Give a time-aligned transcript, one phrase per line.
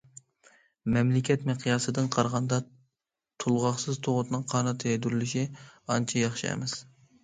[0.95, 2.59] مەملىكەت مىقياسىدىن قارىغاندا،
[3.45, 6.81] تولغاقسىز تۇغۇتنىڭ قانات يايدۇرۇلۇشى ئانچە ياخشى ئەمەس.